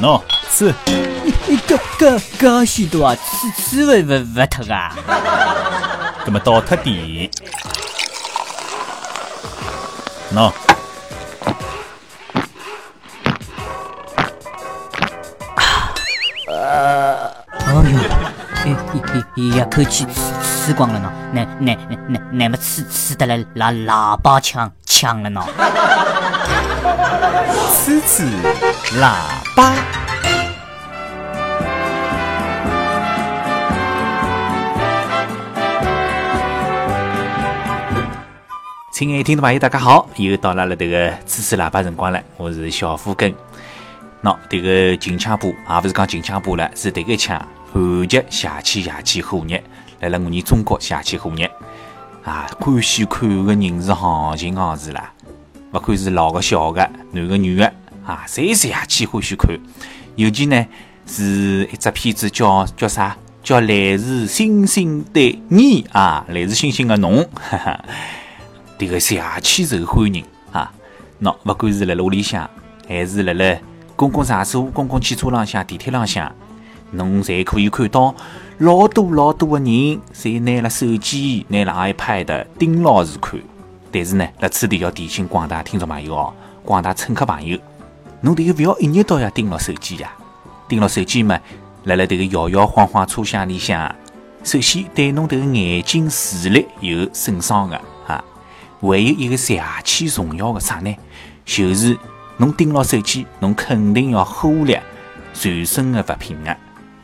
[0.00, 0.74] 喏，吃。
[1.66, 4.94] 搿搿搿许多啊，吃吃勿勿勿脱啊！
[6.24, 7.30] 搿么倒脱点。
[10.32, 10.52] 喏。
[16.48, 17.82] 呃，哎呦，
[19.34, 21.76] 一一一口气吃吃光了呢，那那
[22.08, 25.42] 那那么吃吃得来喇喇叭腔腔了喏。
[27.72, 28.24] 吃吃
[29.00, 29.14] 喇
[29.56, 29.74] 叭。
[38.92, 42.20] 亲爱的听众朋友，大家好，又到了了这个吹吹喇叭辰光了。
[42.36, 43.32] 我是小虎根。
[44.22, 47.40] 喏，这个金枪部啊，不是讲金枪部了，是这个枪。
[47.72, 49.56] 寒极邪气，邪气火热，
[50.00, 51.46] 来了我们中国邪气火热
[52.24, 55.12] 啊，欢喜看的人是行情行市啦。
[55.70, 57.72] 不管是老的、小的、男的、女的
[58.04, 59.58] 啊，侪是夜气欢喜看。
[60.16, 60.66] 尤其呢，
[61.06, 63.16] 是一只片子叫叫啥？
[63.40, 67.26] 叫来自星星的你啊，来自星星的侬，
[68.78, 70.70] 这个是夜气受欢迎啊！
[71.22, 72.48] 喏，不管是辣辣屋里向，
[72.86, 73.58] 还是辣辣
[73.96, 76.30] 公共场所、公共汽车浪向、地铁浪向，
[76.90, 78.14] 侬侪可以看到
[78.58, 83.40] 老多老多的人侪拿了手机、拿了 iPad 盯牢是看。
[83.90, 87.58] 但是呢，辣此地要提醒广大听众朋友哦，广大乘客朋友，
[88.20, 90.12] 侬这个不要一日到夜盯牢手机呀！
[90.68, 91.40] 盯牢手机嘛，
[91.84, 93.94] 辣辣这个摇摇晃晃车厢里向，
[94.44, 98.22] 首先对侬这个眼睛视力有损伤的啊。
[98.80, 100.94] 还有一个邪气重要的啥呢？
[101.44, 101.96] 就是
[102.36, 104.82] 侬盯牢手机，侬肯定要忽略
[105.32, 106.54] 随身的物品啊。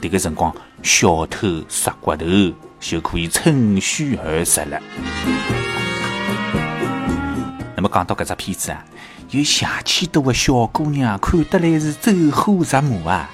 [0.01, 2.27] 这个辰光，小偷杀骨头
[2.79, 4.83] 就可以趁虚而入了。
[7.85, 8.85] 么讲到搿只片子啊，
[9.31, 13.29] 有邪气多的小姑娘看得来是走火入魔啊，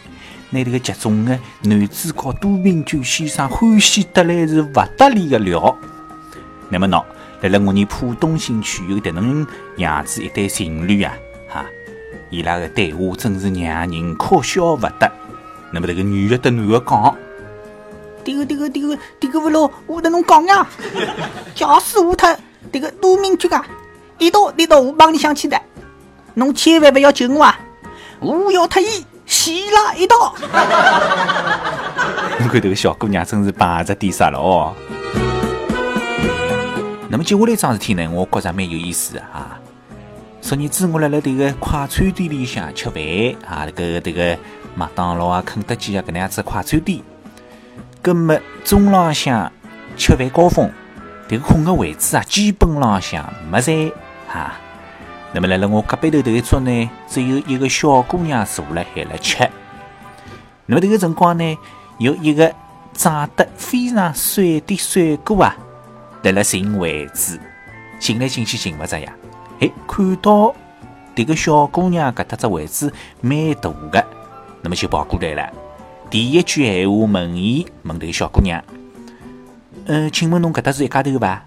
[0.51, 5.79] 拿这个剧中的男主角都敏俊先生欢喜得来是不得了的了。
[6.69, 7.05] 那么喏。
[7.43, 9.47] 辣辣我们浦东新区有迭能
[9.79, 11.11] 样子一对情侣啊，
[11.49, 11.65] 哈，
[12.29, 15.11] 伊拉的对话真是让人哭笑不得。
[15.73, 17.17] 那么迭个女的对男的讲
[18.23, 20.69] ：“迭个迭个迭个迭个勿咯，我跟侬讲呀，
[21.57, 22.39] 假使我特
[22.71, 23.65] 迭个杜明俊啊，
[24.21, 25.61] 一刀立到我帮里向去的，
[26.35, 27.59] 侬千万不要救我啊！
[28.21, 30.35] 我要特伊死了一刀。
[32.39, 34.75] 你看迭个小姑娘真是棒着点啥了哦。
[37.09, 39.59] 那么接下来桩事体呢，我觉着蛮有意思的啊。
[40.43, 43.03] 昨日子我辣辣迭个快餐店里向吃饭
[43.49, 44.39] 啊，那个迭个
[44.75, 47.01] 麦当劳啊、肯德基啊搿能样子快餐店。
[48.03, 49.51] 搿么中浪向
[49.97, 50.71] 吃饭高峰，
[51.29, 53.91] 迭个空个位置啊，基本浪向没在
[54.33, 54.61] 啊。
[55.33, 59.49] 那么辣辣我隔壁头迭一桌呢，只有一个小姑娘坐辣海了吃。
[60.67, 61.59] 那么迭个辰光呢，
[61.99, 62.53] 有一个
[62.93, 65.57] 长得非常帅的帅哥啊。
[66.23, 67.39] 辣辣寻位置，
[68.01, 69.13] 寻来寻去寻勿着呀！
[69.61, 70.55] 哎，看到
[71.15, 74.05] 迭个小姑娘搿搭只位置蛮大个，
[74.63, 75.53] 那么就跑过来了。
[76.11, 78.63] 第一句闲话问伊，问迭个小姑娘
[79.87, 81.45] ：“呃，请问侬搿搭是一家头伐？”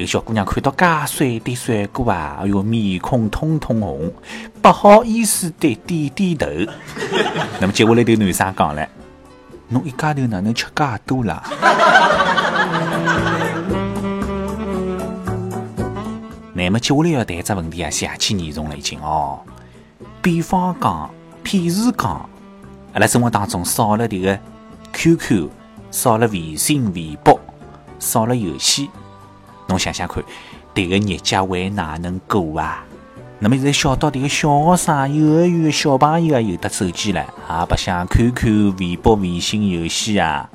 [0.00, 4.10] 迭个小姑娘看到介帅的帅哥啊，哎哟，面孔通通红，
[4.62, 6.46] 不好意思的点点头。
[7.60, 8.88] 那么接下来迭个男生讲了
[9.68, 11.42] ：“侬一家头哪能吃介多啦？”
[16.54, 19.40] 那么接下来要谈只问题啊，邪气严重了已经哦。
[20.22, 21.10] 比方讲，
[21.44, 22.26] 譬如讲，
[22.94, 24.38] 阿拉生活当中少了迭个
[24.94, 25.50] QQ，
[25.90, 27.38] 少了微信、微博，
[27.98, 28.88] 少了游戏，
[29.70, 30.22] 侬想想看，
[30.74, 32.84] 迭个日脚会哪能过啊？
[33.38, 40.50] 那么现在小到迭个小学生、幼儿园小朋友啊，有得手机了，也白相 QQ、微博、微信游戏啊。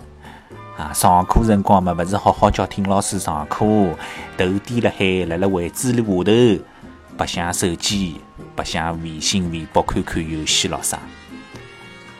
[0.77, 3.65] 啊，上课辰光嘛，勿是好好叫听老师上课，
[4.37, 6.63] 头低了海，辣辣位子里下头
[7.17, 8.19] 白相手机，
[8.53, 11.00] 白相微信、微博、QQ 游戏咯啥？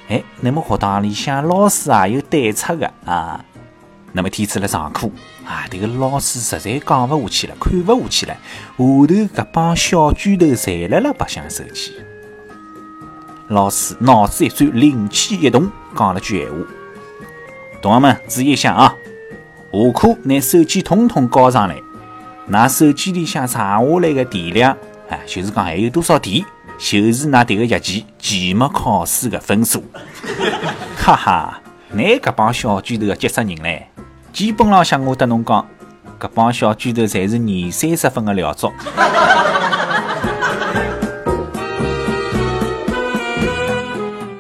[0.08, 3.44] 哎，那么学堂里向老师也有对策的啊。
[4.16, 5.10] 那么天子辣上课
[5.46, 8.40] 啊，这个老师实在讲勿下去了，看勿下去了，下
[8.78, 11.92] 头搿帮小卷头侪辣辣白相手机。
[13.50, 16.58] 老师脑子一转，灵机一动，讲了句闲话。
[17.82, 18.96] 同学们注意一下啊！
[19.74, 21.76] 下课拿手机统统交上来，
[22.48, 24.78] 拿手机里向剩下来的电量，
[25.10, 26.46] 哎，就是讲还有多少电，
[26.80, 29.84] 就是拿迭个学期期末考试的分数。
[30.96, 33.90] 哈哈，拿搿帮小巨头急死人嘞！
[34.36, 35.66] 基本浪向我得侬讲，
[36.20, 38.70] 搿帮小巨头侪是二三十分的料足。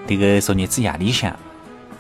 [0.06, 1.34] 迭个昨日子夜里向，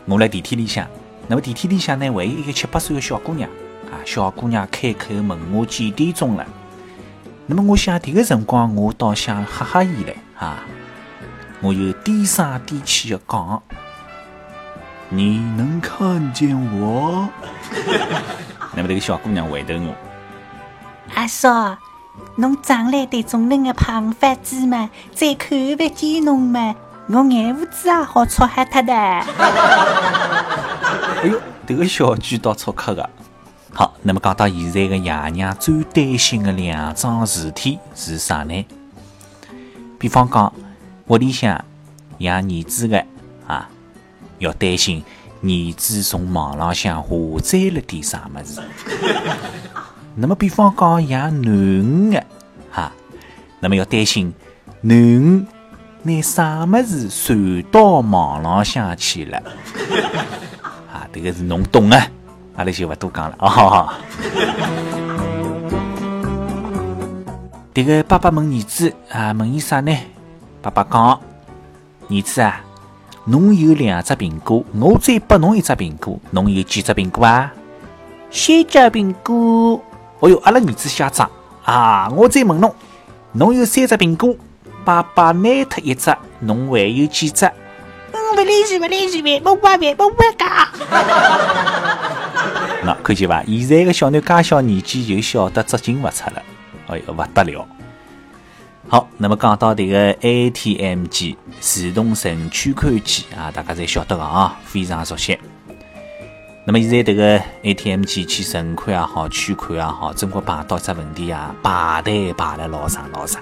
[0.03, 0.85] 我辣电梯里向，
[1.29, 3.49] 那么电梯里向呢，还有一个七八岁的小姑娘
[3.89, 6.45] 啊，小姑娘开口问我几点钟了。
[7.45, 10.65] 那么我想迭个辰光，我倒想吓吓伊唻啊，
[11.61, 13.63] 我又低声低气的讲
[15.15, 17.29] ：“你能看见我？”
[18.75, 19.95] 那么这个小姑娘回答我。
[21.13, 21.77] 阿嫂，
[22.35, 26.75] 侬长来对种人的胖法子嘛，再看勿见侬嘛，
[27.07, 28.91] 我眼胡子也好戳瞎脱的。
[28.93, 29.23] 哎
[31.31, 33.09] 哟，这个小句倒戳客个。
[33.73, 38.65] 好，那么讲到现在个爷娘最担心的两桩事体是啥呢？
[39.97, 40.51] 比方讲，
[41.07, 41.63] 屋里向
[42.17, 43.05] 养儿子的啊，
[44.39, 45.03] 要担心
[45.41, 47.09] 儿子从网浪向下
[47.41, 48.61] 载了点啥么子。
[50.15, 51.49] 那么比方讲养囡
[51.81, 52.23] 恩的
[52.71, 52.91] 哈，
[53.59, 54.33] 那么要担心
[54.83, 55.47] 囡恩
[56.03, 59.41] 拿啥么子传到网浪向去了。
[60.91, 61.97] 啊，迭个是侬懂的。
[62.55, 63.93] 阿拉就勿多讲了哦。
[67.73, 69.93] 迭个爸爸问儿子啊，问伊啥呢？
[70.61, 71.19] 爸爸讲：
[72.09, 72.63] 儿子啊，
[73.25, 77.51] 侬有两只苹果，我再拨侬一只苹果，侬有几只苹果啊？
[78.29, 79.81] 三只苹果。
[80.19, 81.29] 哦哟，阿拉儿子嚣张
[81.63, 82.07] 啊！
[82.15, 82.73] 我再问侬，
[83.33, 84.35] 侬有三只苹果，
[84.83, 87.45] 爸爸拿脱一只，侬还有几只？
[88.11, 90.47] 嗯，勿来事，勿来事，别莫怪别，莫怪讲。
[92.85, 93.43] 那看见伐？
[93.45, 96.41] 现在个小囡介小年纪就晓得捉襟勿出了，
[96.87, 97.67] 哎哟，勿得了！
[98.87, 105.37] 好，那么讲到这个 ATM 机自动存取款机啊，大家侪晓得个啊，非常熟悉。
[106.65, 113.41] 那么现在这个 ATM 机去存款也好，取款也好，总归碰到只问题啊，排队排了老长老长。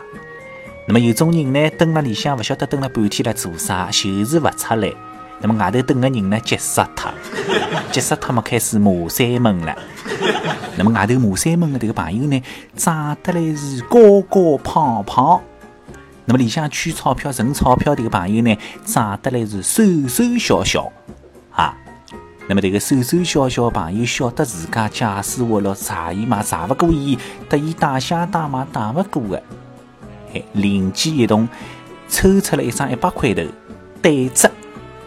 [0.87, 4.93] 那么有种人呢，蹲辣里向勿晓得蹲了半天辣做啥，就是勿出来。
[5.39, 7.11] 那么外头等个人呢，急死脱，
[7.91, 9.75] 急死脱嘛，开始骂三门了。
[10.77, 12.41] 那么外头骂三门的这个朋友呢，
[12.75, 15.41] 长得来是高高胖胖。
[16.25, 20.91] 那么里向取钞票、存钞票这个朋友呢，长得来是瘦瘦小小
[21.51, 21.75] 啊。
[22.47, 27.17] 那么这个瘦瘦小小朋友晓得自家驾驶活了查伊嘛查勿过伊，
[27.49, 29.43] 得伊打相打嘛打勿过的。
[30.33, 31.47] 哎，灵机一动，
[32.07, 33.43] 抽出了一张一百块头，
[34.01, 34.49] 对折。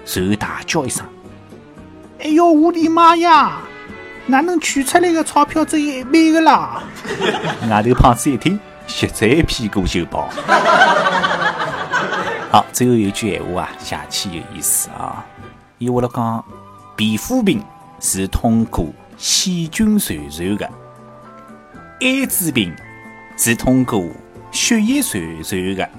[0.06, 1.04] 随后大叫一声
[2.22, 3.58] ：“哎哟，我的妈呀！
[4.28, 6.82] 哪能取出来的钞票只有一百个啦？”
[7.68, 10.28] 外头胖子一听，血在屁股就跑。
[12.50, 15.24] 好，最后有句闲话啊，邪气有意思啊。
[15.78, 16.44] 伊话了讲，
[16.96, 17.62] 皮肤病
[18.00, 18.86] 是通过
[19.18, 20.70] 细菌传染的，
[22.00, 22.72] 艾滋病
[23.36, 24.04] 是通过
[24.52, 25.90] 血液传染的，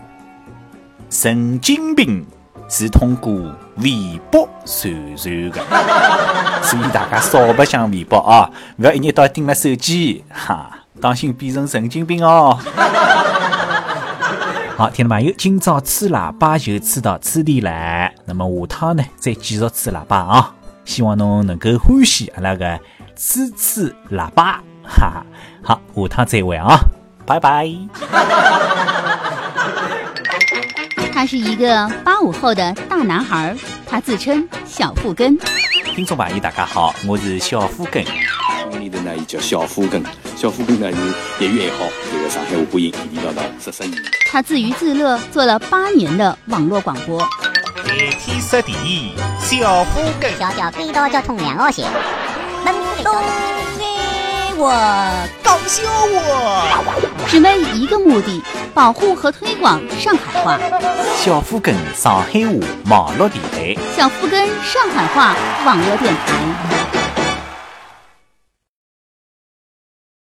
[1.10, 2.26] 神经病。
[2.70, 3.34] 是通过
[3.78, 5.62] 微博传染的，
[6.64, 10.70] 所以大家少白相微博啊，不要一日到晚盯了手机，哈，
[11.02, 12.58] 当心变成神经病哦。
[14.78, 20.54] 好，听众朋友，今朝吹喇叭就吹到此地来，那么下趟呢再继续吹喇叭啊，
[20.86, 22.80] 希望侬能够欢喜阿拉个
[23.16, 25.26] 吹吹喇叭，哈，
[25.64, 26.78] 好，下趟再会啊，
[27.26, 27.68] 拜拜。
[31.18, 33.56] 他是一个八五后的大男孩，
[33.90, 35.36] 他自称小富根。
[35.96, 38.06] 听众朋友，大家好，我是小富根。
[38.72, 40.04] 我里头呢，也叫小富根。
[40.36, 44.00] 小富根呢是业余爱好，这个上海话播音地地道道十三年。
[44.30, 47.20] 他自娱自乐，做了八年的网络广播。
[47.84, 50.32] 电梯十第一，小富根。
[50.38, 51.90] 小小轨道交通两号线。
[52.64, 53.16] 门东
[53.80, 54.70] 给我
[55.68, 58.42] 搞笑我，只为一个目的。
[58.74, 60.58] 保护和推广上海话，
[61.18, 66.87] 小富根上海话网络电台，小富根上海话网络电台。